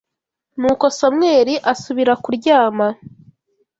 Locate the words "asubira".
1.71-2.13